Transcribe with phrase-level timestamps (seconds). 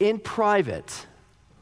[0.00, 1.06] In private,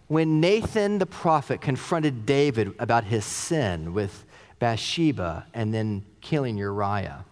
[0.06, 4.24] when Nathan the prophet confronted David about his sin with
[4.60, 7.24] Bathsheba and then killing Uriah,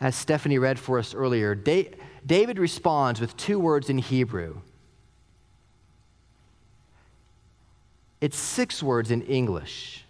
[0.00, 4.60] as Stephanie read for us earlier, David responds with two words in Hebrew.
[8.20, 10.04] It's six words in English.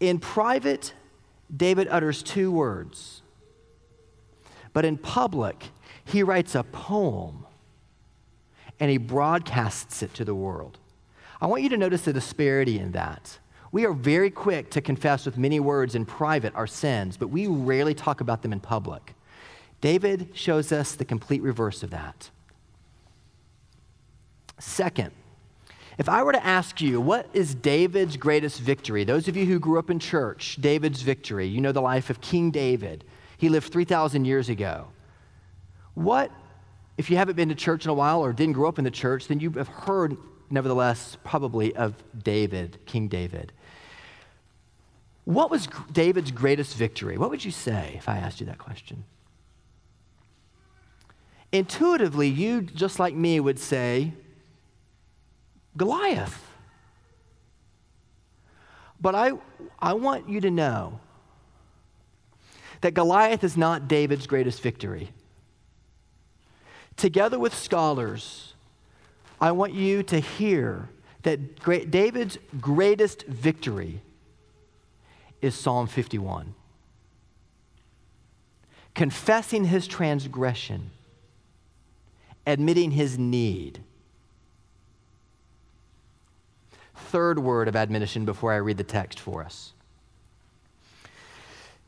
[0.00, 0.92] In private,
[1.54, 3.22] David utters two words,
[4.72, 5.66] but in public,
[6.04, 7.46] he writes a poem
[8.80, 10.78] and he broadcasts it to the world.
[11.40, 13.38] I want you to notice the disparity in that.
[13.70, 17.46] We are very quick to confess with many words in private our sins, but we
[17.46, 19.14] rarely talk about them in public.
[19.80, 22.30] David shows us the complete reverse of that.
[24.58, 25.10] Second,
[25.98, 29.04] if I were to ask you, what is David's greatest victory?
[29.04, 32.20] Those of you who grew up in church, David's victory, you know the life of
[32.20, 33.04] King David.
[33.36, 34.88] He lived 3,000 years ago.
[35.94, 36.32] What,
[36.98, 38.90] if you haven't been to church in a while or didn't grow up in the
[38.90, 40.16] church, then you have heard,
[40.50, 43.52] nevertheless, probably of David, King David.
[45.24, 47.16] What was David's greatest victory?
[47.16, 49.04] What would you say if I asked you that question?
[51.52, 54.12] Intuitively, you, just like me, would say,
[55.76, 56.40] Goliath.
[59.00, 59.32] But I,
[59.78, 61.00] I want you to know
[62.80, 65.10] that Goliath is not David's greatest victory.
[66.96, 68.54] Together with scholars,
[69.40, 70.88] I want you to hear
[71.22, 74.00] that great, David's greatest victory
[75.42, 76.54] is Psalm 51.
[78.94, 80.90] Confessing his transgression,
[82.46, 83.80] admitting his need
[87.14, 89.72] third word of admonition before I read the text for us.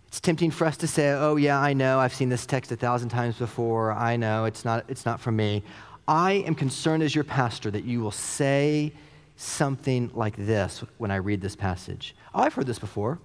[0.07, 1.99] It's tempting for us to say, oh, yeah, I know.
[1.99, 3.91] I've seen this text a thousand times before.
[3.91, 4.45] I know.
[4.45, 5.65] It's not, it's not for me.
[6.07, 8.93] I am concerned as your pastor that you will say
[9.35, 12.15] something like this when I read this passage.
[12.33, 13.19] Oh, I've heard this before.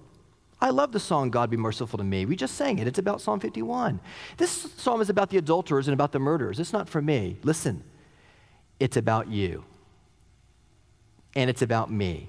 [0.60, 2.24] I love the song, God Be Merciful to Me.
[2.24, 2.88] We just sang it.
[2.88, 4.00] It's about Psalm 51.
[4.38, 6.58] This psalm is about the adulterers and about the murderers.
[6.58, 7.36] It's not for me.
[7.44, 7.84] Listen,
[8.80, 9.62] it's about you
[11.34, 12.28] and it's about me.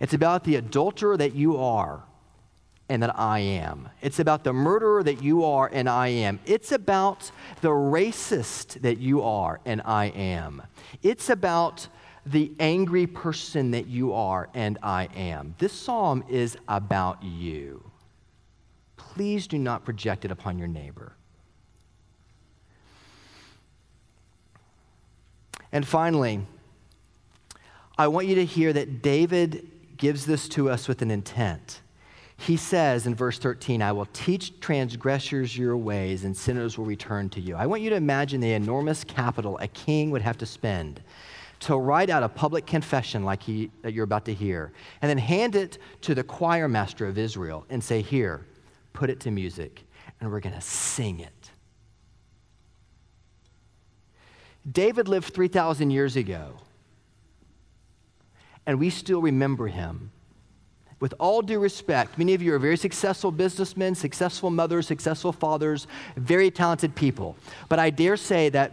[0.00, 2.02] It's about the adulterer that you are
[2.88, 3.88] and that I am.
[4.02, 6.40] It's about the murderer that you are and I am.
[6.44, 10.62] It's about the racist that you are and I am.
[11.02, 11.88] It's about
[12.26, 15.54] the angry person that you are and I am.
[15.58, 17.82] This psalm is about you.
[18.96, 21.12] Please do not project it upon your neighbor.
[25.72, 26.46] And finally,
[27.96, 31.80] I want you to hear that David gives this to us with an intent.
[32.36, 37.28] He says in verse 13, I will teach transgressors your ways, and sinners will return
[37.30, 37.54] to you.
[37.54, 41.00] I want you to imagine the enormous capital a king would have to spend
[41.60, 45.16] to write out a public confession like he, that you're about to hear, and then
[45.16, 48.44] hand it to the choir master of Israel and say, Here,
[48.92, 49.82] put it to music,
[50.20, 51.50] and we're going to sing it.
[54.70, 56.58] David lived 3,000 years ago
[58.66, 60.10] and we still remember him.
[61.00, 65.86] With all due respect, many of you are very successful businessmen, successful mothers, successful fathers,
[66.16, 67.36] very talented people.
[67.68, 68.72] But I dare say that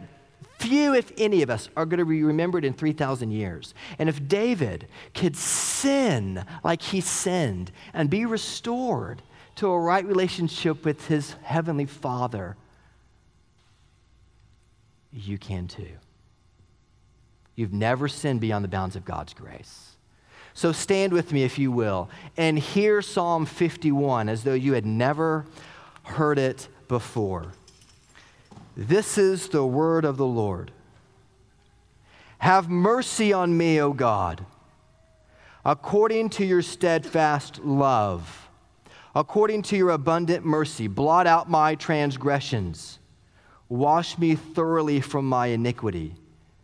[0.59, 3.73] few, if any of us, are going to be remembered in 3,000 years.
[3.99, 9.21] And if David could sin like he sinned and be restored
[9.55, 12.55] to a right relationship with his heavenly Father,
[15.11, 15.97] you can too.
[17.55, 19.91] You've never sinned beyond the bounds of God's grace.
[20.53, 24.85] So stand with me, if you will, and hear Psalm 51 as though you had
[24.85, 25.45] never
[26.03, 27.53] heard it before.
[28.75, 30.71] This is the word of the Lord.
[32.39, 34.45] Have mercy on me, O God,
[35.63, 38.49] according to your steadfast love,
[39.13, 40.87] according to your abundant mercy.
[40.87, 42.99] Blot out my transgressions,
[43.69, 46.15] wash me thoroughly from my iniquity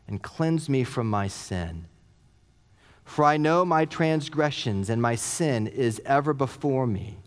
[0.08, 1.88] and cleanse me from my sin.
[3.04, 7.18] For I know my transgressions and my sin is ever before me.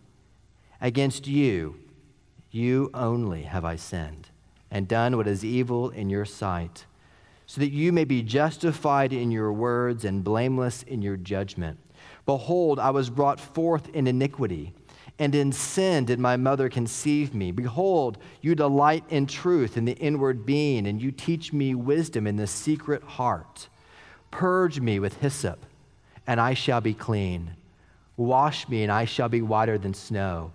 [0.80, 1.76] Against you,
[2.50, 4.28] you only have I sinned
[4.70, 6.86] and done what is evil in your sight,
[7.46, 11.78] so that you may be justified in your words and blameless in your judgment.
[12.24, 14.72] Behold, I was brought forth in iniquity
[15.20, 17.52] and in sin did my mother conceive me.
[17.52, 22.36] Behold, you delight in truth in the inward being, and you teach me wisdom in
[22.36, 23.68] the secret heart.
[24.30, 25.66] Purge me with hyssop,
[26.26, 27.50] and I shall be clean.
[28.16, 30.52] Wash me, and I shall be whiter than snow.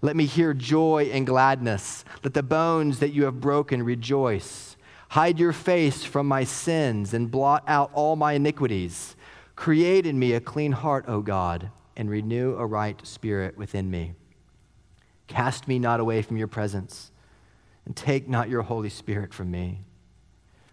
[0.00, 2.02] Let me hear joy and gladness.
[2.24, 4.76] Let the bones that you have broken rejoice.
[5.10, 9.16] Hide your face from my sins and blot out all my iniquities.
[9.54, 14.14] Create in me a clean heart, O God, and renew a right spirit within me.
[15.26, 17.10] Cast me not away from your presence,
[17.84, 19.80] and take not your Holy Spirit from me.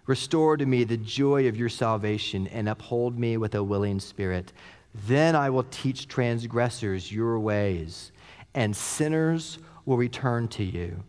[0.05, 4.53] Restore to me the joy of your salvation, and uphold me with a willing spirit.
[4.93, 8.11] Then I will teach transgressors your ways,
[8.53, 11.03] and sinners will return to you.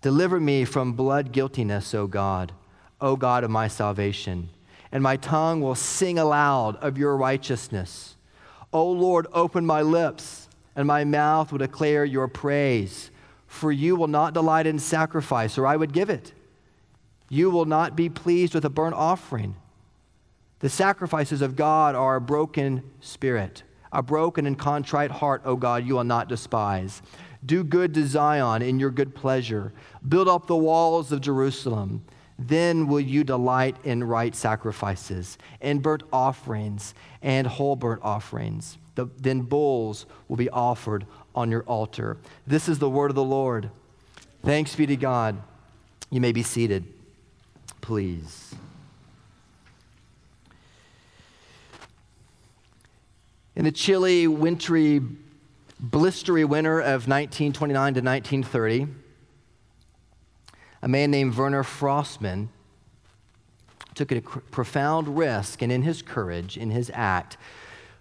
[0.00, 2.52] Deliver me from blood guiltiness, O God,
[3.00, 4.48] O God of my salvation,
[4.92, 8.13] and my tongue will sing aloud of your righteousness.
[8.74, 13.10] O Lord, open my lips, and my mouth will declare your praise.
[13.46, 16.32] For you will not delight in sacrifice, or I would give it.
[17.28, 19.54] You will not be pleased with a burnt offering.
[20.58, 23.62] The sacrifices of God are a broken spirit,
[23.92, 27.00] a broken and contrite heart, O God, you will not despise.
[27.46, 29.72] Do good to Zion in your good pleasure.
[30.06, 32.04] Build up the walls of Jerusalem.
[32.38, 38.76] Then will you delight in right sacrifices, and burnt offerings, and whole burnt offerings.
[38.96, 42.16] The, then bulls will be offered on your altar.
[42.46, 43.70] This is the word of the Lord.
[44.44, 45.40] Thanks be to God.
[46.10, 46.84] You may be seated,
[47.80, 48.54] please.
[53.56, 55.00] In the chilly, wintry
[55.82, 58.86] blistery winter of 1929 to 1930,
[60.84, 62.48] a man named Werner Forssmann
[63.94, 67.38] took a profound risk, and in his courage, in his act,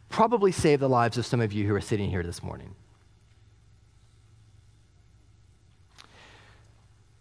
[0.09, 2.75] probably saved the lives of some of you who are sitting here this morning.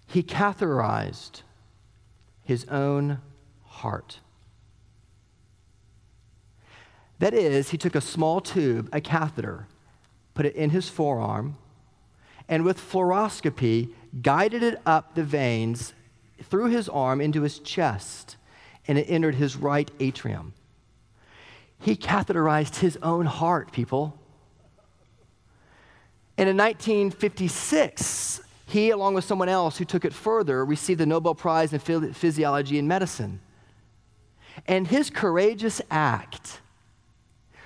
[0.09, 1.43] He catheterized
[2.43, 3.21] his own
[3.65, 4.19] heart.
[7.21, 9.69] That is, he took a small tube, a catheter,
[10.35, 11.57] put it in his forearm,
[12.49, 15.95] and with fluoroscopy, guided it up the veins
[16.43, 18.37] through his arm into his chest,
[18.87, 20.53] and it entered his right atrium.
[21.79, 24.19] He catheterized his own heart, people.
[26.37, 31.35] And in 1956, he, along with someone else who took it further, received the Nobel
[31.35, 33.41] Prize in Physiology and Medicine.
[34.67, 36.61] And his courageous act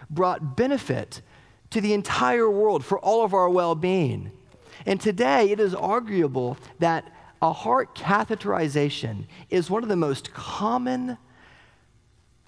[0.09, 1.21] brought benefit
[1.71, 4.33] to the entire world for all of our well being.
[4.87, 7.13] And today, it is arguable that
[7.43, 11.19] a heart catheterization is one of the most common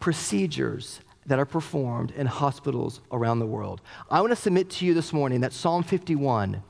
[0.01, 3.83] procedures that are performed in hospitals around the world.
[4.11, 6.63] I want to submit to you this morning that Psalm 51,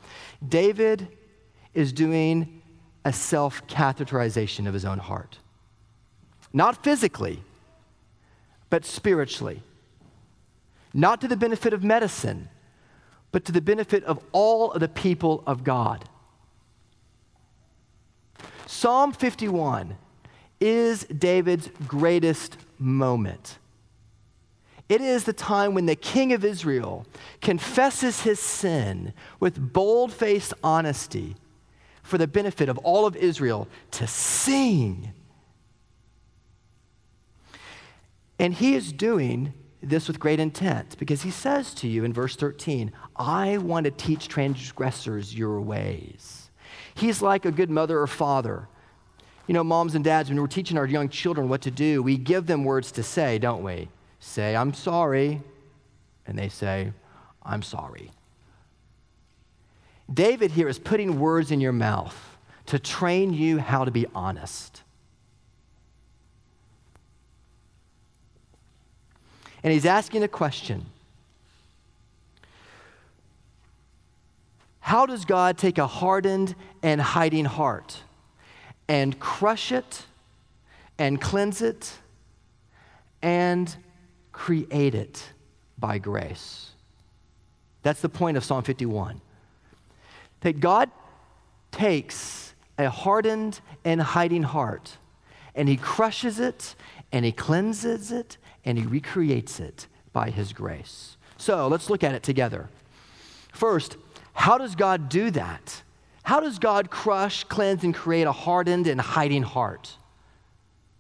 [0.49, 1.07] David
[1.75, 2.63] is doing
[3.05, 5.39] a self catheterization of his own heart.
[6.53, 7.43] Not physically,
[8.71, 9.63] but spiritually
[10.95, 12.49] not to the benefit of medicine,
[13.33, 16.05] but to the benefit of all of the people of God.
[18.67, 19.97] Psalm 51
[20.61, 23.59] is David's greatest moment.
[24.89, 27.07] It is the time when the king of Israel
[27.41, 31.37] confesses his sin with bold faced honesty
[32.03, 35.13] for the benefit of all of Israel to sing.
[38.39, 39.53] And he is doing
[39.83, 43.91] this with great intent because he says to you in verse 13, I want to
[43.91, 46.51] teach transgressors your ways.
[46.95, 48.69] He's like a good mother or father.
[49.47, 52.17] You know, moms and dads, when we're teaching our young children what to do, we
[52.19, 53.89] give them words to say, don't we?
[54.21, 55.41] Say, I'm sorry.
[56.27, 56.93] And they say,
[57.43, 58.11] I'm sorry.
[60.13, 62.37] David here is putting words in your mouth
[62.67, 64.83] to train you how to be honest.
[69.63, 70.87] And he's asking a question
[74.81, 78.01] How does God take a hardened and hiding heart
[78.89, 80.07] and crush it
[80.99, 81.93] and cleanse it
[83.21, 83.77] and
[84.33, 85.31] create it
[85.79, 86.71] by grace?
[87.83, 89.21] That's the point of Psalm 51.
[90.41, 90.91] That God
[91.71, 94.97] takes a hardened and hiding heart
[95.55, 96.77] and he crushes it
[97.13, 98.39] and he cleanses it
[98.69, 101.17] and he recreates it by his grace.
[101.39, 102.69] So let's look at it together.
[103.51, 103.97] First,
[104.35, 105.83] how does God do that?
[106.23, 109.97] How does God crush, cleanse, and create a hardened and hiding heart?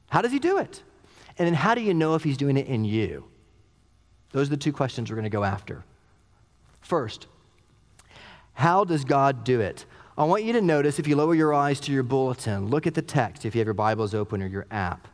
[0.08, 0.82] How does he do it?
[1.36, 3.26] And then how do you know if he's doing it in you?
[4.32, 5.84] Those are the two questions we're going to go after.
[6.80, 7.26] First,
[8.54, 9.84] how does God do it?
[10.16, 12.94] I want you to notice if you lower your eyes to your bulletin, look at
[12.94, 15.06] the text if you have your Bibles open or your app.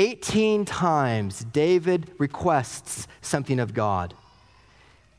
[0.00, 4.14] 18 times David requests something of God.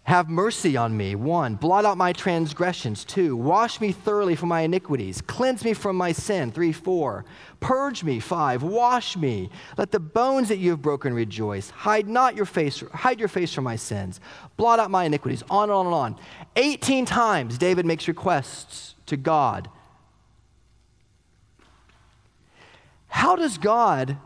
[0.05, 1.13] Have mercy on me.
[1.13, 3.05] One, blot out my transgressions.
[3.05, 5.21] Two, wash me thoroughly from my iniquities.
[5.21, 6.51] Cleanse me from my sin.
[6.51, 7.25] Three, four,
[7.59, 8.19] purge me.
[8.19, 9.51] Five, wash me.
[9.77, 11.69] Let the bones that you have broken rejoice.
[11.69, 14.19] Hide not your face, hide your face from my sins.
[14.57, 15.43] Blot out my iniquities.
[15.51, 16.15] On and on and on.
[16.55, 19.69] 18 times David makes requests to God.
[23.09, 24.17] How does God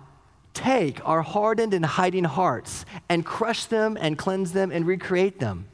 [0.56, 5.68] take our hardened and hiding hearts and crush them and cleanse them and recreate them.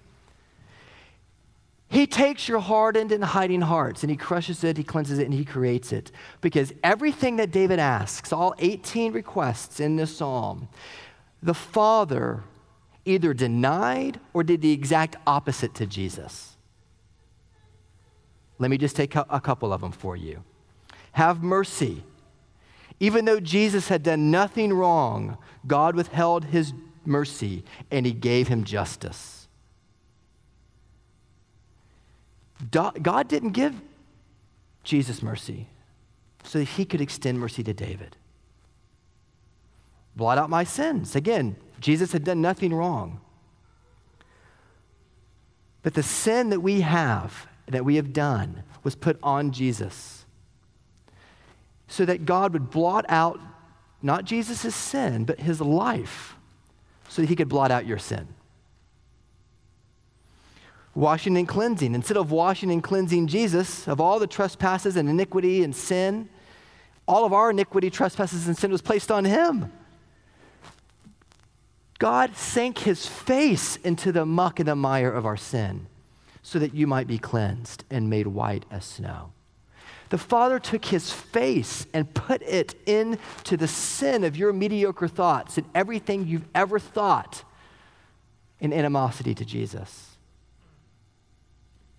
[1.87, 5.33] He takes your hardened and hiding hearts and he crushes it, he cleanses it, and
[5.33, 6.11] he creates it.
[6.39, 10.67] Because everything that David asks, all 18 requests in this psalm,
[11.43, 12.43] the Father
[13.03, 16.55] either denied or did the exact opposite to Jesus.
[18.57, 20.43] Let me just take a couple of them for you.
[21.13, 22.03] Have mercy
[23.01, 26.71] even though Jesus had done nothing wrong, God withheld his
[27.03, 29.47] mercy and he gave him justice.
[32.69, 33.73] God didn't give
[34.83, 35.67] Jesus mercy
[36.43, 38.17] so that he could extend mercy to David.
[40.15, 41.15] Blot out my sins.
[41.15, 43.19] Again, Jesus had done nothing wrong.
[45.81, 50.20] But the sin that we have, that we have done, was put on Jesus
[51.91, 53.39] so that God would blot out
[54.01, 56.35] not Jesus' sin, but his life,
[57.09, 58.27] so that he could blot out your sin.
[60.95, 61.93] Washing and cleansing.
[61.93, 66.29] Instead of washing and cleansing Jesus of all the trespasses and iniquity and sin,
[67.07, 69.71] all of our iniquity, trespasses, and sin was placed on him.
[71.99, 75.87] God sank his face into the muck and the mire of our sin
[76.41, 79.33] so that you might be cleansed and made white as snow.
[80.11, 85.57] The Father took his face and put it into the sin of your mediocre thoughts
[85.57, 87.45] and everything you've ever thought
[88.59, 90.17] in animosity to Jesus.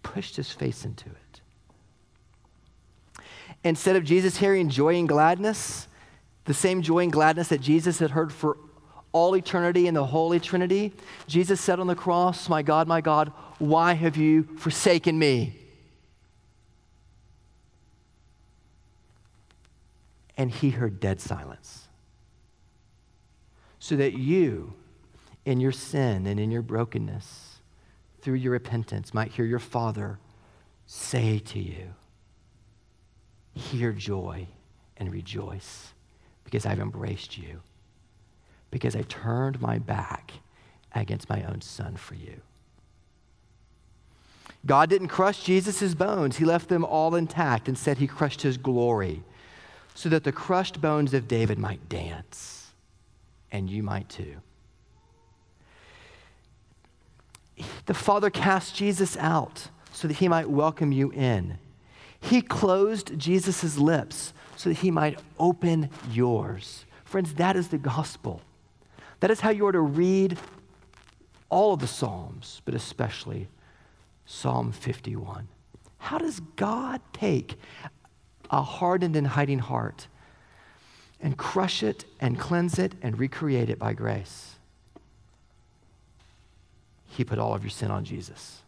[0.02, 1.40] Pushed his face into it.
[3.64, 5.88] Instead of Jesus hearing joy and gladness,
[6.44, 8.58] the same joy and gladness that Jesus had heard for
[9.12, 10.92] all eternity in the Holy Trinity,
[11.28, 15.61] Jesus said on the cross, My God, my God, why have you forsaken me?
[20.36, 21.88] And he heard dead silence.
[23.78, 24.74] So that you,
[25.44, 27.60] in your sin and in your brokenness,
[28.20, 30.18] through your repentance, might hear your Father
[30.86, 31.94] say to you,
[33.54, 34.46] Hear joy
[34.96, 35.92] and rejoice
[36.44, 37.60] because I've embraced you,
[38.70, 40.32] because I turned my back
[40.94, 42.40] against my own son for you.
[44.64, 47.68] God didn't crush Jesus' bones, He left them all intact.
[47.68, 49.22] Instead, He crushed His glory
[49.94, 52.72] so that the crushed bones of David might dance,
[53.50, 54.36] and you might too.
[57.86, 61.58] The Father cast Jesus out so that he might welcome you in.
[62.20, 66.84] He closed Jesus' lips so that he might open yours.
[67.04, 68.40] Friends, that is the gospel.
[69.20, 70.38] That is how you are to read
[71.48, 73.48] all of the Psalms, but especially
[74.24, 75.48] Psalm 51.
[75.98, 77.56] How does God take
[78.52, 80.06] a hardened and hiding heart
[81.20, 84.56] and crush it and cleanse it and recreate it by grace.
[87.06, 88.62] He put all of your sin on Jesus.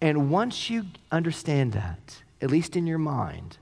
[0.00, 3.58] And once you understand that, at least in your mind,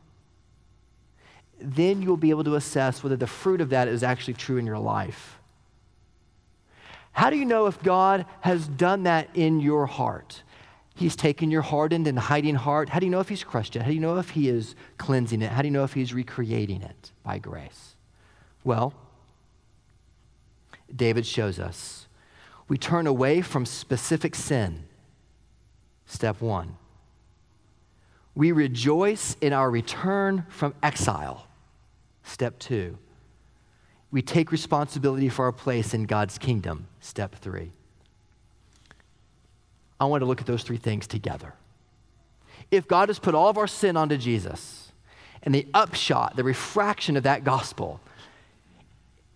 [1.61, 4.67] then you'll be able to assess whether the fruit of that is actually true in
[4.67, 5.39] your life.
[7.13, 10.43] How do you know if God has done that in your heart?
[11.03, 12.89] He's taken your hardened and hiding heart.
[12.89, 13.83] How do you know if He's crushed it?
[13.83, 15.51] How do you know if He is cleansing it?
[15.51, 17.97] How do you know if He's recreating it by grace?
[18.63, 18.95] Well,
[20.95, 22.07] David shows us.
[22.69, 24.85] We turn away from specific sin.
[26.07, 26.77] Step one.
[28.37, 31.49] We rejoice in our return from exile.
[32.23, 32.97] Step two.
[34.13, 36.87] We take responsibility for our place in God's kingdom.
[37.01, 37.73] Step three.
[40.03, 41.55] I want to look at those three things together.
[42.73, 44.91] If God has put all of our sin onto Jesus,
[45.45, 48.01] and the upshot, the refraction of that gospel,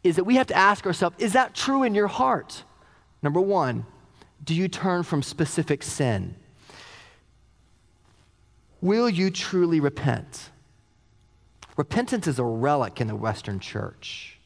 [0.02, 2.64] is that we have to ask ourselves is that true in your heart?
[3.22, 3.86] Number one,
[4.42, 6.34] do you turn from specific sin?
[8.80, 10.50] Will you truly repent?
[11.76, 14.38] Repentance is a relic in the Western church.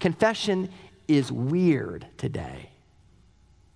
[0.00, 0.68] Confession
[1.06, 2.70] is weird today.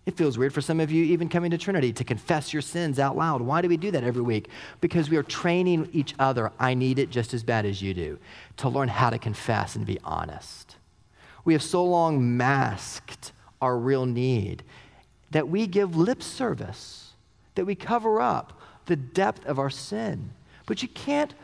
[0.09, 2.99] It feels weird for some of you, even coming to Trinity, to confess your sins
[2.99, 3.43] out loud.
[3.43, 4.49] Why do we do that every week?
[4.81, 6.51] Because we are training each other.
[6.59, 8.19] I need it just as bad as you do
[8.57, 10.77] to learn how to confess and be honest.
[11.45, 14.63] We have so long masked our real need,
[15.31, 17.13] that we give lip service,
[17.55, 20.31] that we cover up the depth of our sin.
[20.65, 21.35] But you can't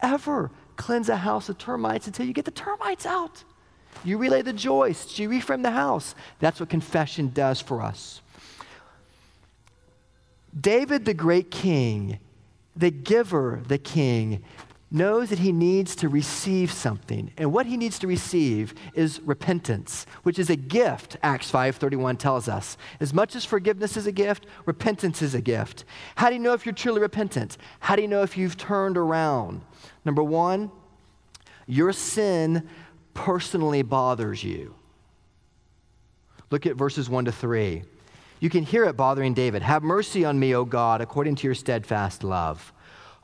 [0.00, 3.44] ever cleanse a house of termites until you get the termites out.
[4.02, 6.14] You relay the joists, you reframe the house.
[6.40, 8.20] That's what confession does for us.
[10.58, 12.18] David, the great king,
[12.76, 14.42] the giver, the king,
[14.90, 17.32] knows that he needs to receive something.
[17.36, 22.48] And what he needs to receive is repentance, which is a gift, Acts 5:31 tells
[22.48, 22.76] us.
[23.00, 25.84] As much as forgiveness is a gift, repentance is a gift.
[26.14, 27.56] How do you know if you're truly repentant?
[27.80, 29.62] How do you know if you've turned around?
[30.04, 30.70] Number 1,
[31.66, 32.68] your sin
[33.14, 34.74] personally bothers you.
[36.50, 37.82] Look at verses 1 to 3.
[38.40, 39.62] You can hear it bothering David.
[39.62, 42.72] Have mercy on me, O God, according to your steadfast love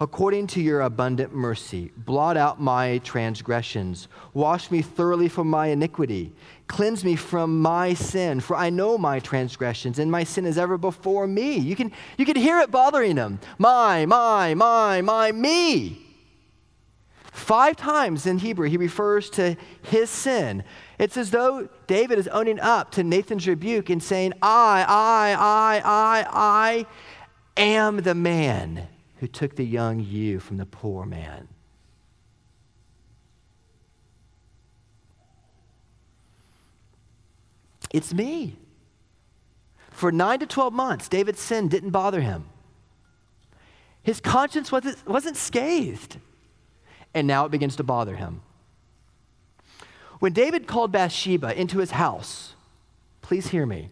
[0.01, 4.09] according to your abundant mercy, blot out my transgressions.
[4.33, 6.33] Wash me thoroughly from my iniquity.
[6.67, 10.79] Cleanse me from my sin, for I know my transgressions, and my sin is ever
[10.79, 11.59] before me.
[11.59, 13.39] You can, you can hear it bothering him.
[13.59, 16.10] My, my, my, my, me.
[17.51, 20.63] Five times in Hebrew, he refers to his sin.
[21.01, 25.83] It's as though David is owning up to Nathan's rebuke and saying, I, I, I,
[25.85, 26.87] I, I
[27.61, 31.49] am the man who took the young ewe from the poor man.
[37.93, 38.59] It's me.
[39.91, 42.45] For nine to 12 months, David's sin didn't bother him.
[44.05, 46.19] His conscience wasn't, wasn't scathed.
[47.15, 48.43] And now it begins to bother him.
[50.21, 52.55] When David called Bathsheba into his house,
[53.23, 53.91] please hear me,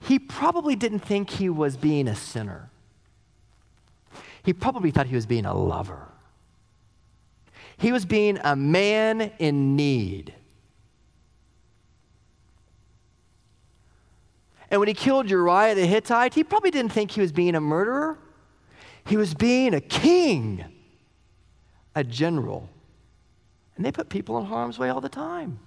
[0.00, 2.70] he probably didn't think he was being a sinner
[4.46, 6.06] he probably thought he was being a lover.
[7.76, 10.32] He was being a man in need.
[14.70, 17.60] And when he killed Uriah the Hittite, he probably didn't think he was being a
[17.60, 18.18] murderer.
[19.04, 20.64] He was being a king,
[21.96, 22.68] a general.
[23.74, 25.58] And they put people in harm's way all the time.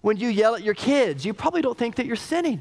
[0.00, 2.60] When you yell at your kids, you probably don't think that you're sinning.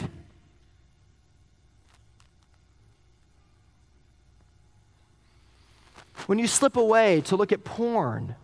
[6.25, 8.35] When you slip away to look at porn,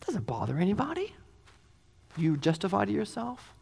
[0.00, 1.14] it doesn't bother anybody.
[2.16, 3.54] You justify to yourself.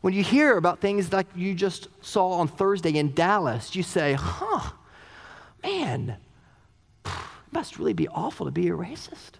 [0.00, 4.12] When you hear about things like you just saw on Thursday in Dallas, you say,
[4.12, 4.72] huh,
[5.62, 6.16] man,
[7.04, 7.12] it
[7.50, 9.32] must really be awful to be a racist.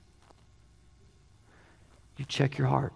[2.17, 2.93] You check your heart.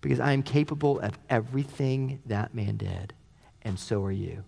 [0.00, 3.12] Because I am capable of everything that man did,
[3.62, 4.44] and so are you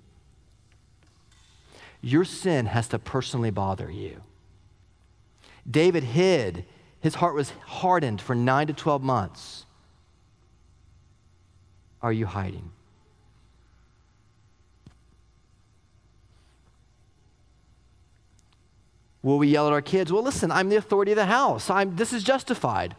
[2.03, 4.21] your sin has to personally bother you.
[5.71, 6.67] David hid,
[7.01, 9.65] his heart was hardened for nine to 12 months.
[12.03, 12.71] Are you hiding?
[19.23, 20.13] Will we yell at our kids?
[20.13, 21.71] Well, listen, I'm the authority of the house.
[21.71, 22.97] I'm, this is justified.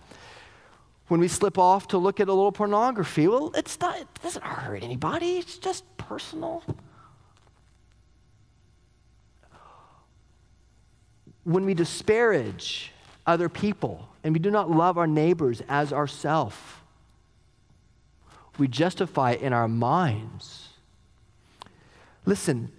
[1.10, 4.46] When we slip off to look at a little pornography, well, it's not, it doesn't
[4.46, 5.38] hurt anybody.
[5.38, 6.64] It's just personal.
[11.44, 12.92] when we disparage
[13.26, 16.83] other people and we do not love our neighbors as ourself,
[18.58, 20.70] we justify in our minds.
[22.26, 22.72] Listen,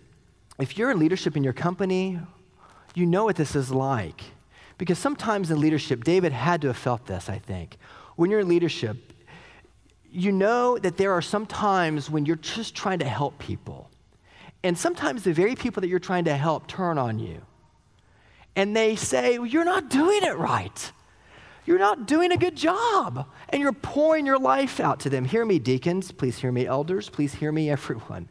[0.59, 2.21] if you're in leadership in your company,
[2.95, 4.23] you know what this is like.
[4.79, 7.77] Because sometimes in leadership, David had to have felt this, I think.
[8.17, 9.13] When you're in leadership,
[10.11, 13.91] you know that there are some times when you're just trying to help people.
[14.63, 17.43] And sometimes the very people that you're trying to help turn on you
[18.57, 20.93] and they say, well, You're not doing it right.
[21.67, 23.27] You're not doing a good job.
[23.49, 25.25] And you're pouring your life out to them.
[25.25, 26.13] Hear me, deacons.
[26.13, 27.09] Please hear me, elders.
[27.09, 28.29] Please hear me, everyone.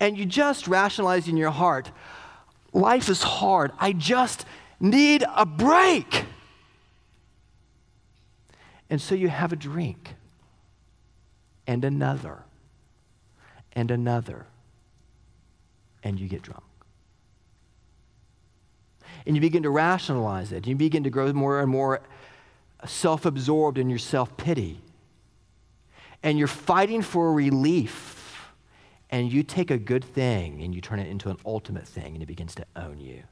[0.00, 1.90] And you just rationalize in your heart
[2.72, 3.72] life is hard.
[3.78, 4.44] I just
[4.78, 6.24] need a break.
[8.90, 10.14] And so you have a drink,
[11.66, 12.44] and another,
[13.72, 14.46] and another,
[16.02, 16.62] and you get drunk
[19.26, 20.66] and you begin to rationalize it.
[20.66, 22.00] You begin to grow more and more
[22.86, 24.80] self absorbed in your self pity.
[26.22, 28.14] And you're fighting for relief.
[29.10, 32.22] And you take a good thing and you turn it into an ultimate thing, and
[32.22, 33.22] it begins to own you.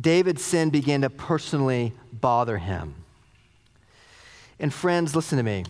[0.00, 2.94] David's sin began to personally bother him.
[4.60, 5.64] And friends, listen to me.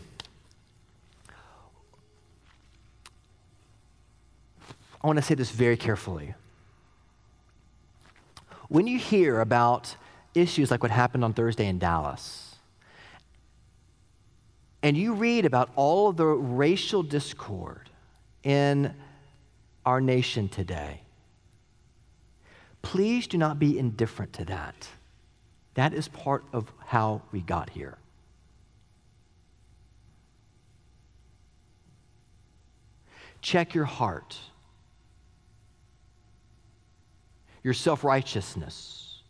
[5.02, 6.34] I want to say this very carefully.
[8.68, 9.96] When you hear about
[10.34, 12.56] issues like what happened on Thursday in Dallas,
[14.82, 17.90] and you read about all of the racial discord
[18.42, 18.94] in
[19.86, 21.00] our nation today,
[22.82, 24.88] please do not be indifferent to that.
[25.74, 27.98] That is part of how we got here.
[33.40, 34.38] Check your heart,
[37.68, 39.20] your self righteousness,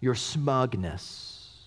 [0.00, 1.62] your smugness.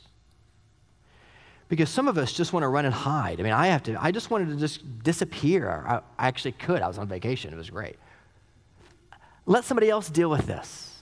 [1.69, 3.39] Because some of us just want to run and hide.
[3.39, 5.85] I mean, I have to, I just wanted to just disappear.
[5.87, 6.81] I, I actually could.
[6.81, 7.95] I was on vacation, it was great.
[9.45, 11.01] Let somebody else deal with this.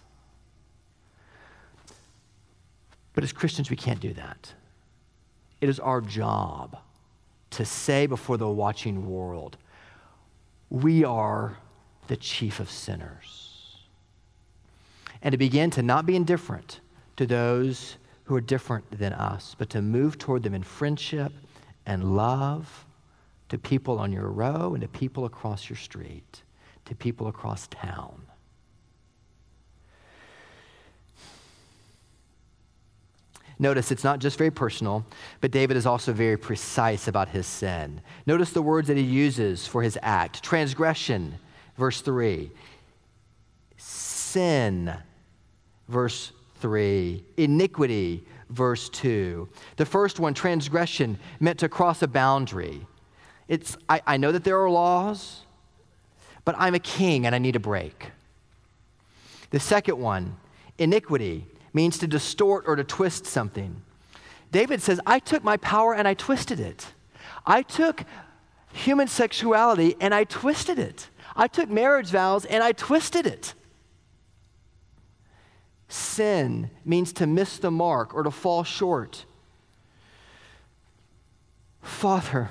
[3.15, 4.53] But as Christians, we can't do that.
[5.59, 6.77] It is our job
[7.49, 9.57] to say before the watching world,
[10.69, 11.57] we are
[12.05, 13.46] the chief of sinners.
[15.27, 16.79] And to begin to not be indifferent
[17.17, 21.33] to those who are different than us, but to move toward them in friendship
[21.85, 22.85] and love
[23.49, 26.43] to people on your row and to people across your street,
[26.85, 28.21] to people across town.
[33.59, 35.05] Notice it's not just very personal,
[35.41, 37.99] but David is also very precise about his sin.
[38.25, 41.35] Notice the words that he uses for his act transgression,
[41.75, 42.49] verse 3,
[43.75, 44.97] sin,
[45.87, 49.47] verse 3, iniquity, verse 2.
[49.75, 52.85] The first one, transgression, meant to cross a boundary.
[53.47, 55.41] It's, I, I know that there are laws,
[56.45, 58.11] but I'm a king and I need a break.
[59.49, 60.37] The second one,
[60.77, 63.81] iniquity, means to distort or to twist something.
[64.51, 66.87] David says, I took my power and I twisted it.
[67.45, 68.03] I took
[68.73, 71.09] human sexuality and I twisted it.
[71.35, 73.53] I took marriage vows and I twisted it.
[75.89, 79.25] Sin means to miss the mark or to fall short.
[81.81, 82.49] Father,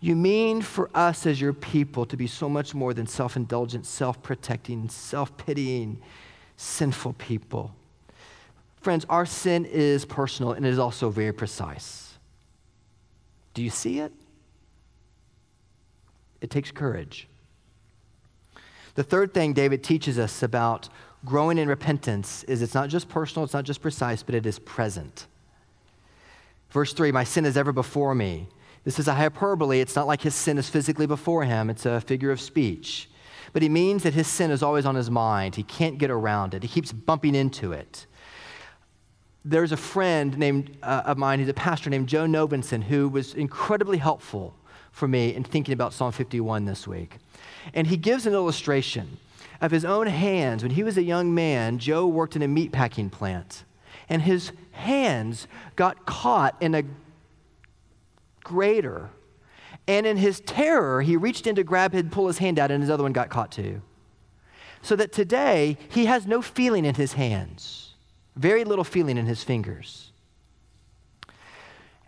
[0.00, 3.86] you mean for us as your people to be so much more than self indulgent,
[3.86, 6.00] self protecting, self pitying,
[6.56, 7.74] sinful people.
[8.80, 12.14] Friends, our sin is personal and it is also very precise.
[13.52, 14.12] Do you see it?
[16.40, 17.28] It takes courage.
[18.94, 20.88] The third thing David teaches us about
[21.24, 24.58] growing in repentance is it's not just personal, it's not just precise, but it is
[24.58, 25.26] present.
[26.70, 28.48] Verse 3 My sin is ever before me.
[28.84, 29.80] This is a hyperbole.
[29.80, 33.08] It's not like his sin is physically before him, it's a figure of speech.
[33.52, 35.56] But he means that his sin is always on his mind.
[35.56, 38.06] He can't get around it, he keeps bumping into it
[39.44, 43.34] there's a friend named, uh, of mine, he's a pastor named Joe Nobenson, who was
[43.34, 44.54] incredibly helpful
[44.92, 47.16] for me in thinking about Psalm 51 this week.
[47.72, 49.18] And he gives an illustration
[49.60, 50.62] of his own hands.
[50.62, 53.64] When he was a young man, Joe worked in a meat packing plant,
[54.08, 55.46] and his hands
[55.76, 56.82] got caught in a
[58.42, 59.10] grater.
[59.86, 62.82] And in his terror, he reached in to grab it, pull his hand out, and
[62.82, 63.82] his other one got caught too.
[64.82, 67.90] So that today, he has no feeling in his hands
[68.36, 70.09] very little feeling in his fingers.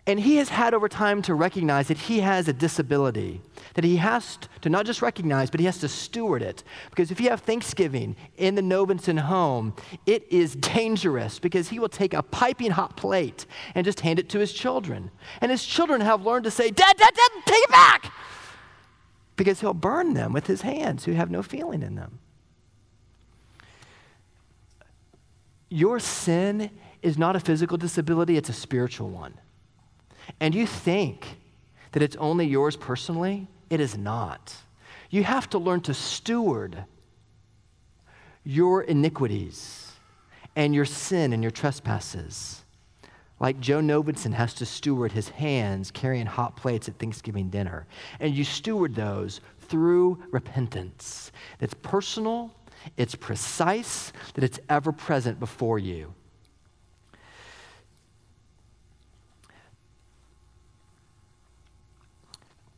[0.05, 3.41] And he has had over time to recognize that he has a disability,
[3.75, 6.63] that he has to not just recognize, but he has to steward it.
[6.89, 9.73] Because if you have Thanksgiving in the Nobenson home,
[10.05, 14.27] it is dangerous because he will take a piping hot plate and just hand it
[14.29, 15.09] to his children.
[15.39, 18.11] And his children have learned to say, Dad, Dad, Dad, take it back!
[19.37, 22.19] Because he'll burn them with his hands who have no feeling in them.
[25.73, 26.69] your sin
[27.01, 29.33] is not a physical disability, it's a spiritual one.
[30.39, 31.37] And you think
[31.91, 34.55] that it's only yours personally, it is not.
[35.09, 36.85] You have to learn to steward
[38.43, 39.91] your iniquities
[40.55, 42.63] and your sin and your trespasses.
[43.39, 47.87] Like Joe Nobenson has to steward his hands carrying hot plates at Thanksgiving dinner.
[48.19, 51.31] And you steward those through repentance.
[51.59, 52.53] That's personal
[52.97, 56.13] it's precise, that it's ever present before you.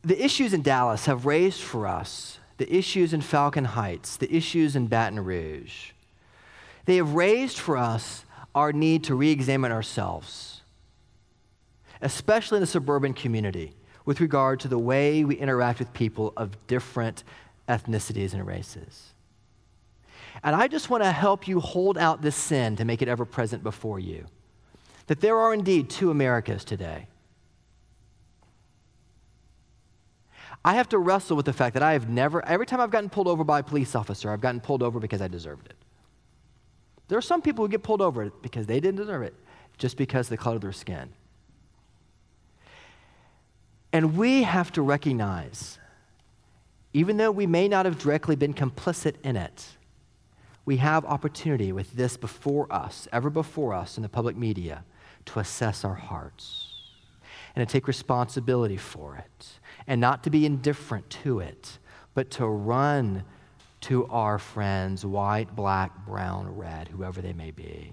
[0.06, 4.76] The issues in Dallas have raised for us the issues in Falcon Heights, the issues
[4.76, 5.90] in Baton Rouge.
[6.84, 10.62] They have raised for us our need to re examine ourselves,
[12.00, 16.56] especially in the suburban community, with regard to the way we interact with people of
[16.68, 17.24] different
[17.68, 19.12] ethnicities and races.
[20.44, 23.24] And I just want to help you hold out this sin to make it ever
[23.24, 24.26] present before you.
[25.08, 27.08] That there are indeed two Americas today.
[30.66, 33.08] I have to wrestle with the fact that I have never, every time I've gotten
[33.08, 35.76] pulled over by a police officer, I've gotten pulled over because I deserved it.
[37.06, 39.34] There are some people who get pulled over because they didn't deserve it,
[39.78, 41.10] just because the color of their skin.
[43.92, 45.78] And we have to recognize,
[46.92, 49.68] even though we may not have directly been complicit in it,
[50.64, 54.84] we have opportunity with this before us, ever before us in the public media,
[55.26, 56.72] to assess our hearts
[57.54, 61.78] and to take responsibility for it and not to be indifferent to it,
[62.14, 63.24] but to run
[63.82, 67.92] to our friends, white, black, brown, red, whoever they may be,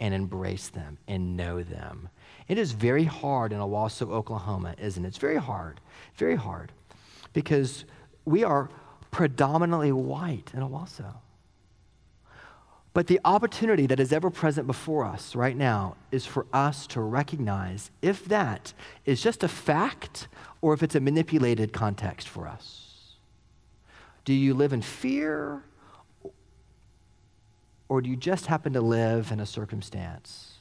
[0.00, 2.08] and embrace them and know them.
[2.48, 5.08] It is very hard in Owasso, Oklahoma, isn't it?
[5.08, 5.80] It's very hard,
[6.16, 6.72] very hard,
[7.32, 7.84] because
[8.24, 8.70] we are
[9.10, 11.14] predominantly white in Owasso.
[12.96, 17.02] But the opportunity that is ever present before us right now is for us to
[17.02, 18.72] recognize if that
[19.04, 20.28] is just a fact
[20.62, 23.16] or if it's a manipulated context for us.
[24.24, 25.62] Do you live in fear
[27.90, 30.54] or do you just happen to live in a circumstance,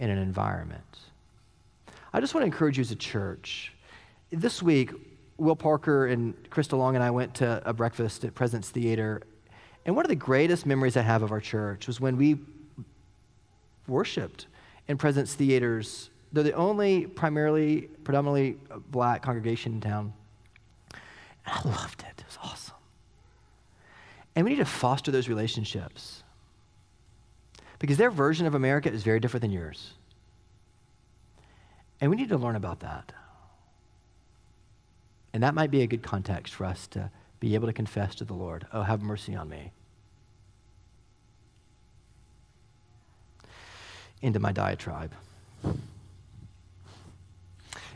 [0.00, 0.98] in an environment?
[2.12, 3.72] I just want to encourage you as a church.
[4.30, 4.90] This week,
[5.36, 9.22] Will Parker and Krista Long and I went to a breakfast at Presence Theater
[9.86, 12.38] and one of the greatest memories I have of our church was when we
[13.86, 14.48] worshiped
[14.88, 16.10] in Presence Theaters.
[16.32, 20.12] They're the only primarily, predominantly uh, black congregation in town.
[20.92, 21.00] And
[21.46, 22.18] I loved it.
[22.18, 22.74] It was awesome.
[24.34, 26.24] And we need to foster those relationships
[27.78, 29.92] because their version of America is very different than yours.
[32.00, 33.12] And we need to learn about that.
[35.32, 37.10] And that might be a good context for us to
[37.46, 39.70] be able to confess to the Lord, Oh, have mercy on me.
[44.20, 45.12] Into my diatribe.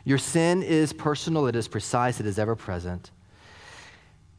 [0.05, 3.11] Your sin is personal, it is precise, it is ever present.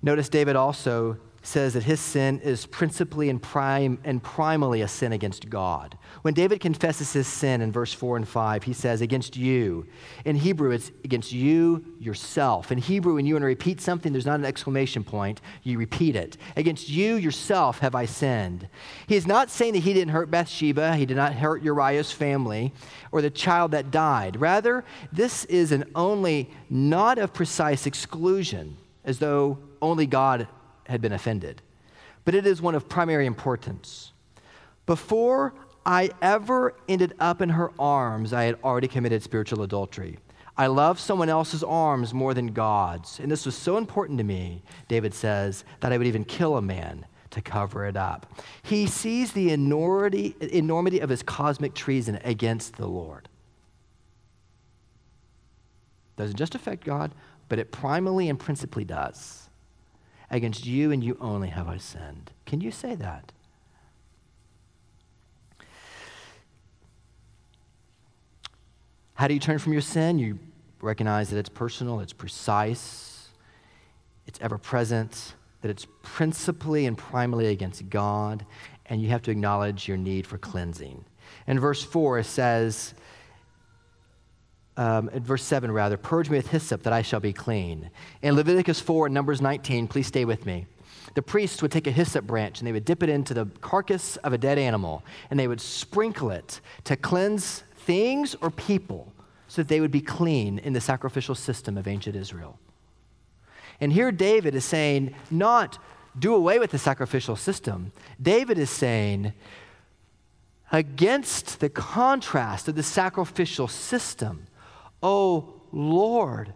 [0.01, 5.12] Notice David also says that his sin is principally and, prime, and primally a sin
[5.12, 5.98] against God.
[6.22, 9.87] When David confesses his sin in verse 4 and 5, he says, against you.
[10.24, 12.70] In Hebrew, it's against you yourself.
[12.70, 16.14] In Hebrew, when you want to repeat something, there's not an exclamation point, you repeat
[16.14, 16.37] it.
[16.57, 18.68] Against you yourself have I sinned.
[19.09, 22.72] He is not saying that he didn't hurt Bathsheba, he did not hurt Uriah's family,
[23.11, 24.40] or the child that died.
[24.40, 30.46] Rather, this is an only not of precise exclusion, as though only God
[30.87, 31.62] had been offended,
[32.25, 34.12] but it is one of primary importance.
[34.87, 40.18] Before I ever ended up in her arms, I had already committed spiritual adultery.
[40.57, 43.18] I love someone else's arms more than God's.
[43.21, 46.62] And this was so important to me, David says, that I would even kill a
[46.62, 48.27] man to cover it up.
[48.62, 53.29] He sees the enormity, enormity of his cosmic treason against the Lord.
[56.16, 57.12] Doesn't just affect God,
[57.49, 59.49] but it primarily and principally does.
[60.33, 62.31] Against you and you only have I sinned.
[62.47, 63.33] Can you say that?
[69.12, 70.18] How do you turn from your sin?
[70.18, 70.38] You
[70.81, 73.29] recognize that it's personal, it's precise,
[74.27, 78.45] it's ever present, that it's principally and primarily against God,
[78.87, 81.05] and you have to acknowledge your need for cleansing.
[81.47, 82.95] In verse 4, it says,
[84.77, 87.91] um, verse 7 rather, purge me with hyssop that I shall be clean.
[88.23, 90.67] In Leviticus 4 and Numbers 19, please stay with me.
[91.15, 94.17] The priests would take a hyssop branch and they would dip it into the carcass
[94.19, 99.13] of a dead animal and they would sprinkle it to cleanse things or people
[99.49, 102.59] so that they would be clean in the sacrificial system of ancient Israel.
[103.81, 105.79] And here David is saying, not
[106.19, 107.93] do away with the sacrificial system.
[108.21, 109.33] David is saying,
[110.71, 114.47] against the contrast of the sacrificial system,
[115.03, 116.55] Oh Lord,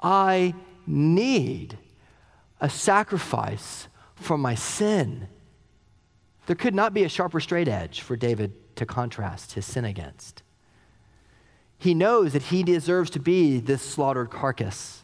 [0.00, 0.54] I
[0.86, 1.76] need
[2.60, 5.28] a sacrifice for my sin.
[6.46, 10.42] There could not be a sharper straight edge for David to contrast his sin against.
[11.78, 15.02] He knows that he deserves to be this slaughtered carcass.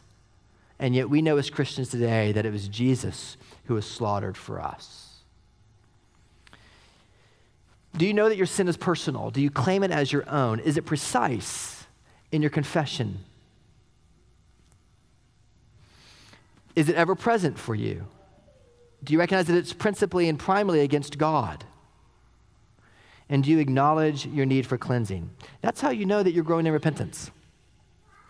[0.77, 4.59] And yet we know as Christians today that it was Jesus who was slaughtered for
[4.59, 5.19] us.
[7.95, 9.31] Do you know that your sin is personal?
[9.31, 10.59] Do you claim it as your own?
[10.59, 11.84] Is it precise?
[12.31, 13.19] In your confession?
[16.75, 18.05] Is it ever present for you?
[19.03, 21.63] Do you recognize that it's principally and primarily against God?
[23.29, 25.29] And do you acknowledge your need for cleansing?
[25.61, 27.31] That's how you know that you're growing in repentance.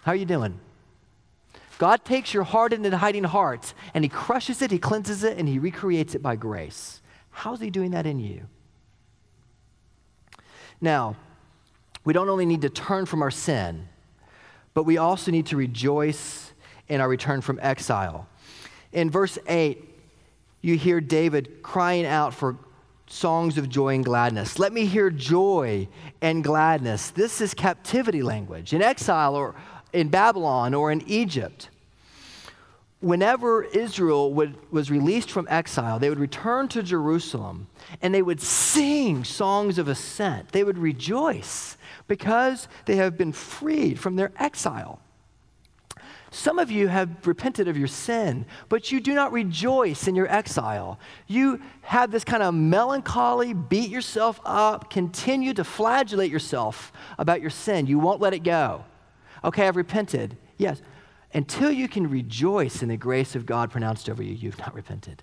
[0.04, 0.60] How are you doing?
[1.78, 5.50] God takes your hardened and hiding heart and He crushes it, He cleanses it, and
[5.50, 7.02] He recreates it by grace.
[7.32, 8.48] How's He doing that in you?
[10.80, 11.16] Now,
[12.06, 13.90] we don't only need to turn from our sin,
[14.74, 16.54] but we also need to rejoice
[16.88, 18.28] in our return from exile.
[18.94, 19.84] In verse 8,
[20.62, 22.58] you hear David crying out for
[23.08, 24.58] songs of joy and gladness.
[24.58, 25.88] Let me hear joy
[26.22, 27.10] and gladness.
[27.10, 28.74] This is captivity language.
[28.74, 29.56] In exile or
[29.94, 31.70] in Babylon or in Egypt,
[33.00, 37.68] whenever Israel would, was released from exile, they would return to Jerusalem
[38.02, 40.52] and they would sing songs of ascent.
[40.52, 41.78] They would rejoice
[42.08, 45.00] because they have been freed from their exile.
[46.32, 50.30] Some of you have repented of your sin, but you do not rejoice in your
[50.30, 51.00] exile.
[51.28, 57.52] You have this kind of melancholy, beat yourself up, continue to flagellate yourself about your
[57.52, 57.88] sin.
[57.88, 58.84] You won't let it go.
[59.46, 60.36] Okay, I've repented.
[60.58, 60.82] Yes.
[61.36, 65.22] Until you can rejoice in the grace of God pronounced over you, you've not repented.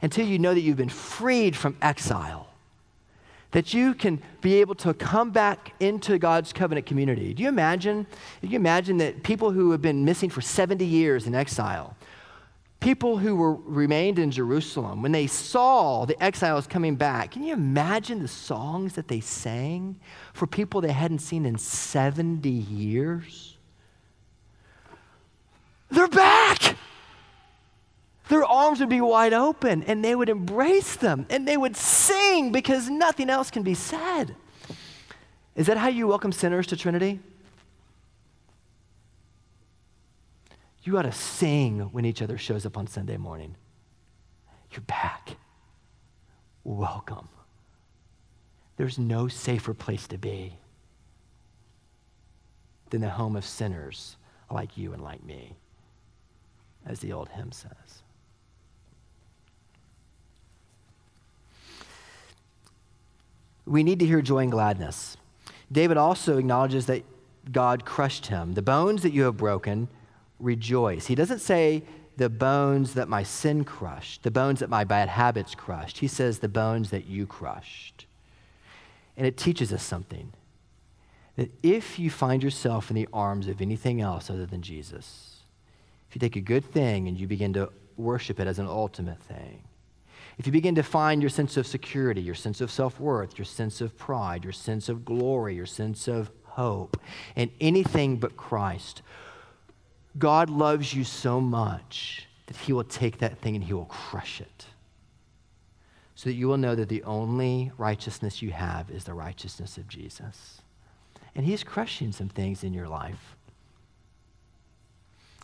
[0.00, 2.52] Until you know that you've been freed from exile
[3.52, 7.32] that you can be able to come back into God's covenant community.
[7.32, 8.06] Do you imagine?
[8.40, 11.94] Do you imagine that people who have been missing for 70 years in exile,
[12.80, 17.52] people who were remained in Jerusalem, when they saw the exiles coming back, can you
[17.52, 20.00] imagine the songs that they sang
[20.32, 23.51] for people they hadn't seen in 70 years?
[25.92, 26.76] They're back
[28.32, 32.50] their arms would be wide open and they would embrace them and they would sing
[32.50, 34.34] because nothing else can be said.
[35.54, 37.20] Is that how you welcome sinners to Trinity?
[40.82, 43.54] You ought to sing when each other shows up on Sunday morning.
[44.70, 45.36] You're back.
[46.64, 47.28] Welcome.
[48.78, 50.56] There's no safer place to be
[52.88, 54.16] than the home of sinners
[54.50, 55.54] like you and like me,
[56.86, 58.02] as the old hymn says.
[63.66, 65.16] we need to hear joy and gladness.
[65.70, 67.04] David also acknowledges that
[67.50, 68.54] God crushed him.
[68.54, 69.88] The bones that you have broken,
[70.38, 71.06] rejoice.
[71.06, 71.82] He doesn't say
[72.16, 75.98] the bones that my sin crushed, the bones that my bad habits crushed.
[75.98, 78.06] He says the bones that you crushed.
[79.16, 80.32] And it teaches us something
[81.36, 85.31] that if you find yourself in the arms of anything else other than Jesus,
[86.12, 89.18] if you take a good thing and you begin to worship it as an ultimate
[89.22, 89.62] thing,
[90.36, 93.46] if you begin to find your sense of security, your sense of self worth, your
[93.46, 97.00] sense of pride, your sense of glory, your sense of hope,
[97.34, 99.00] in anything but Christ,
[100.18, 104.42] God loves you so much that He will take that thing and He will crush
[104.42, 104.66] it.
[106.14, 109.88] So that you will know that the only righteousness you have is the righteousness of
[109.88, 110.60] Jesus.
[111.34, 113.34] And He's crushing some things in your life.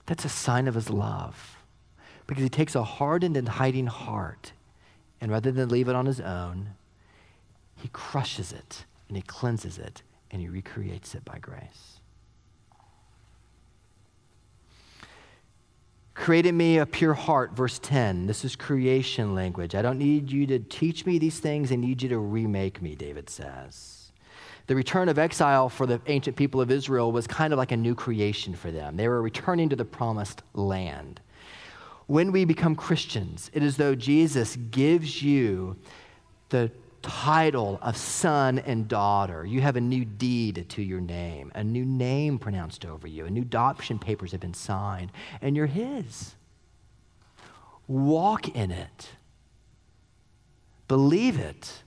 [0.09, 1.57] That's a sign of His love
[2.27, 4.53] because He takes a hardened and hiding heart
[5.21, 6.71] and rather than leave it on his own,
[7.75, 12.01] he crushes it and he cleanses it and he recreates it by grace.
[16.15, 18.27] Create in me a pure heart, verse 10.
[18.27, 19.75] This is creation language.
[19.75, 22.97] I don't need you to teach me these things, I need you to remake me,
[22.97, 23.98] David says.
[24.69, 27.77] The return of exile for the ancient people of Israel was kind of like a
[27.77, 28.97] new creation for them.
[28.97, 31.21] They were returning to the promised land
[32.09, 35.77] when we become Christians, it is though Jesus gives you
[36.49, 36.71] the
[37.03, 39.45] title of son and daughter.
[39.45, 43.31] You have a new deed to your name, a new name pronounced over you, a
[43.31, 46.35] new adoption papers have been signed, and you're His.
[47.87, 49.11] Walk in it,
[50.89, 51.83] believe it.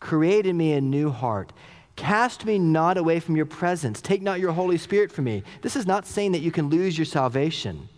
[0.00, 1.52] Create in me a new heart.
[1.96, 4.00] Cast me not away from your presence.
[4.00, 5.42] Take not your Holy Spirit from me.
[5.60, 7.88] This is not saying that you can lose your salvation.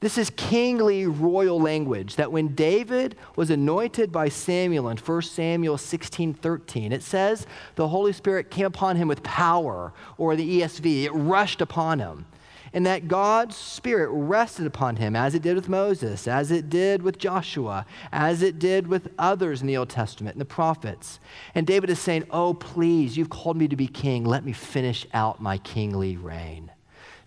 [0.00, 5.78] This is kingly royal language that when David was anointed by Samuel in 1 Samuel
[5.78, 7.46] 16 13, it says
[7.76, 12.26] the Holy Spirit came upon him with power, or the ESV, it rushed upon him.
[12.74, 17.00] And that God's Spirit rested upon him as it did with Moses, as it did
[17.00, 21.20] with Joshua, as it did with others in the Old Testament and the prophets.
[21.54, 24.24] And David is saying, Oh, please, you've called me to be king.
[24.24, 26.73] Let me finish out my kingly reign.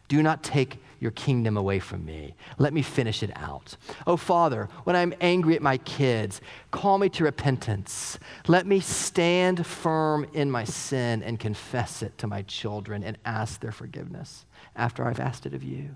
[0.08, 2.34] Do not take your kingdom away from me.
[2.58, 3.78] Let me finish it out.
[4.08, 8.18] Oh, Father, when I'm angry at my kids, call me to repentance.
[8.48, 13.60] Let me stand firm in my sin and confess it to my children and ask
[13.60, 15.96] their forgiveness after I've asked it of you.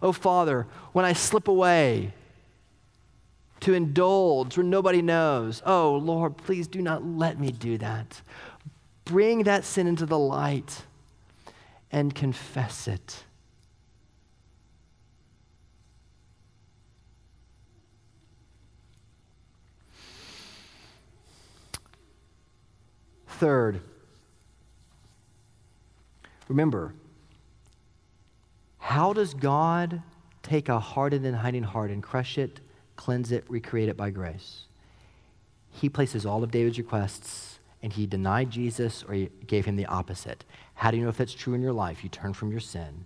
[0.00, 2.12] Oh, Father, when I slip away,
[3.60, 5.62] to indulge where nobody knows.
[5.64, 8.20] Oh, Lord, please do not let me do that.
[9.06, 10.82] Bring that sin into the light
[11.94, 13.22] and confess it.
[23.28, 23.80] Third,
[26.48, 26.94] remember,
[28.78, 30.02] how does God
[30.42, 32.60] take a hardened and hiding heart and crush it,
[32.96, 34.64] cleanse it, recreate it by grace?
[35.74, 37.53] he places all of David's requests
[37.84, 40.46] and he denied Jesus or he gave him the opposite.
[40.72, 42.02] How do you know if that's true in your life?
[42.02, 43.04] You turn from your sin.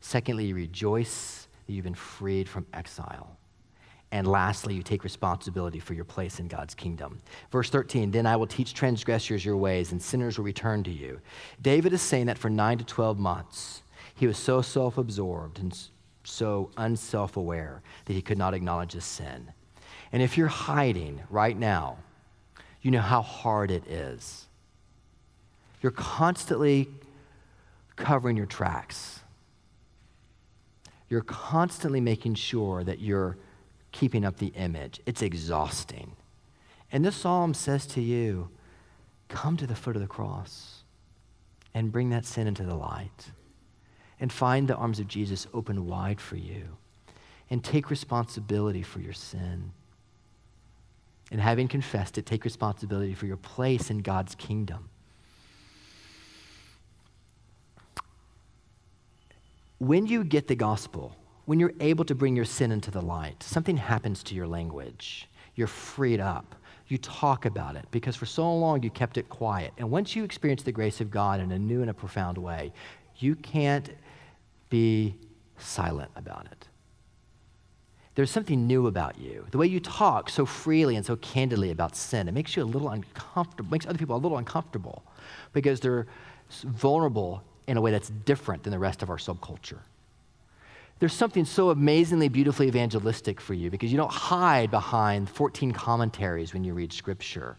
[0.00, 3.36] Secondly, you rejoice that you've been freed from exile.
[4.10, 7.20] And lastly, you take responsibility for your place in God's kingdom.
[7.50, 11.20] Verse 13, then I will teach transgressors your ways, and sinners will return to you.
[11.60, 13.82] David is saying that for nine to 12 months,
[14.14, 15.78] he was so self absorbed and
[16.22, 19.52] so unself aware that he could not acknowledge his sin.
[20.10, 21.98] And if you're hiding right now,
[22.84, 24.46] you know how hard it is.
[25.80, 26.86] You're constantly
[27.96, 29.20] covering your tracks.
[31.08, 33.38] You're constantly making sure that you're
[33.90, 35.00] keeping up the image.
[35.06, 36.12] It's exhausting.
[36.92, 38.50] And this psalm says to you,
[39.28, 40.82] come to the foot of the cross
[41.72, 43.30] and bring that sin into the light
[44.20, 46.76] and find the arms of Jesus open wide for you
[47.48, 49.72] and take responsibility for your sin.
[51.30, 54.88] And having confessed it, take responsibility for your place in God's kingdom.
[59.78, 61.16] When you get the gospel,
[61.46, 65.28] when you're able to bring your sin into the light, something happens to your language.
[65.56, 66.54] You're freed up.
[66.88, 69.72] You talk about it because for so long you kept it quiet.
[69.78, 72.72] And once you experience the grace of God in a new and a profound way,
[73.18, 73.90] you can't
[74.68, 75.16] be
[75.58, 76.68] silent about it.
[78.14, 79.46] There's something new about you.
[79.50, 82.64] The way you talk so freely and so candidly about sin, it makes you a
[82.64, 85.02] little uncomfortable, makes other people a little uncomfortable
[85.52, 86.06] because they're
[86.62, 89.80] vulnerable in a way that's different than the rest of our subculture
[90.98, 96.54] there's something so amazingly beautifully evangelistic for you because you don't hide behind 14 commentaries
[96.54, 97.56] when you read scripture.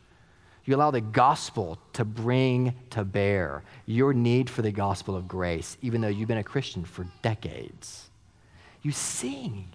[0.64, 5.78] You allow the gospel to bring to bear your need for the gospel of grace,
[5.82, 8.10] even though you've been a Christian for decades.
[8.82, 9.68] You sing.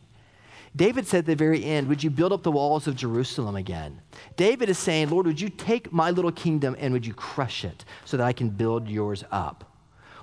[0.75, 4.01] David said at the very end, Would you build up the walls of Jerusalem again?
[4.37, 7.85] David is saying, Lord, would you take my little kingdom and would you crush it
[8.05, 9.65] so that I can build yours up?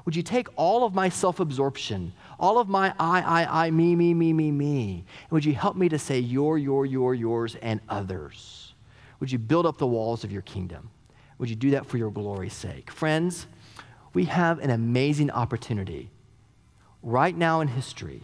[0.05, 3.93] Would you take all of my self absorption, all of my I, I, I, me,
[3.93, 7.57] me, me, me, me, and would you help me to say your, your, your, yours,
[7.61, 8.73] and others?
[9.19, 10.91] Would you build up the walls of your kingdom?
[11.39, 12.89] Would you do that for your glory's sake?
[12.89, 13.47] Friends,
[14.13, 16.09] we have an amazing opportunity
[17.03, 18.23] right now in history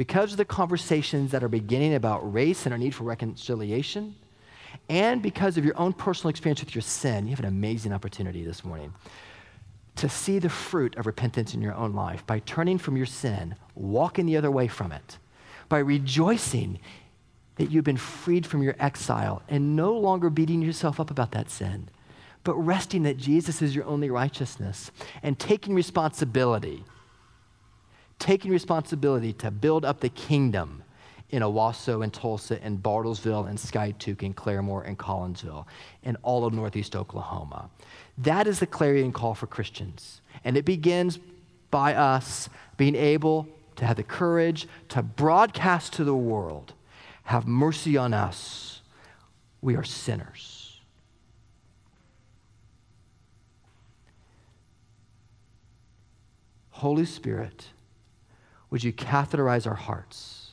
[0.00, 4.14] because of the conversations that are beginning about race and our need for reconciliation,
[4.88, 8.42] and because of your own personal experience with your sin, you have an amazing opportunity
[8.42, 8.94] this morning
[9.96, 13.54] to see the fruit of repentance in your own life by turning from your sin,
[13.74, 15.18] walking the other way from it,
[15.68, 16.80] by rejoicing
[17.56, 21.50] that you've been freed from your exile and no longer beating yourself up about that
[21.50, 21.90] sin,
[22.42, 24.90] but resting that Jesus is your only righteousness
[25.22, 26.84] and taking responsibility,
[28.20, 30.84] taking responsibility to build up the kingdom
[31.30, 35.66] in Owasso and Tulsa and Bartlesville and Skiatook and Claremore and Collinsville
[36.04, 37.70] and all of Northeast Oklahoma.
[38.18, 40.20] That is the clarion call for Christians.
[40.44, 41.18] And it begins
[41.70, 46.74] by us being able to have the courage to broadcast to the world
[47.24, 48.82] have mercy on us.
[49.62, 50.80] We are sinners.
[56.70, 57.66] Holy Spirit,
[58.70, 60.52] would you catheterize our hearts?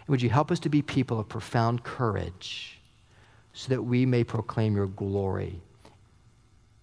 [0.00, 2.80] And would you help us to be people of profound courage
[3.52, 5.60] so that we may proclaim your glory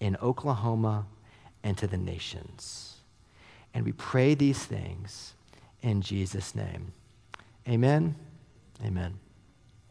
[0.00, 1.06] in Oklahoma
[1.62, 2.96] and to the nations.
[3.74, 5.34] And we pray these things
[5.82, 6.92] in Jesus' name.
[7.68, 8.14] Amen.
[8.84, 9.18] Amen.